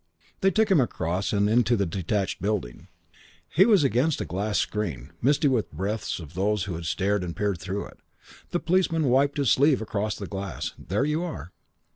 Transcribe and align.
They 0.39 0.49
took 0.49 0.71
him 0.71 0.81
across 0.81 1.31
and 1.31 1.47
into 1.47 1.75
the 1.77 1.85
detached 1.85 2.41
building. 2.41 2.87
He 3.47 3.67
was 3.67 3.83
against 3.83 4.19
a 4.19 4.25
glass 4.25 4.57
screen, 4.57 5.11
misty 5.21 5.47
with 5.47 5.71
breaths 5.71 6.19
of 6.19 6.33
those 6.33 6.63
who 6.63 6.73
had 6.73 6.85
stared 6.85 7.23
and 7.23 7.35
peered 7.35 7.59
through 7.59 7.85
it. 7.85 7.99
The 8.49 8.59
policeman 8.59 9.03
wiped 9.09 9.37
his 9.37 9.51
sleeve 9.51 9.79
across 9.79 10.15
the 10.15 10.25
glass. 10.25 10.73
"There 10.79 11.05
you 11.05 11.21
are." 11.21 11.51